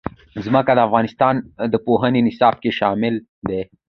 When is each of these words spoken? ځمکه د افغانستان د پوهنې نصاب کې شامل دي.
ځمکه 0.45 0.71
د 0.75 0.79
افغانستان 0.87 1.35
د 1.73 1.75
پوهنې 1.85 2.19
نصاب 2.27 2.55
کې 2.63 2.71
شامل 2.79 3.15
دي. 3.47 3.61